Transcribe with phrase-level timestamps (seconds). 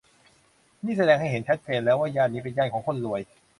[0.83, 3.21] นี่แสดงให้เห็นชัดเจนแล้วว่าย่านนี้เป็นย่านของคนรวย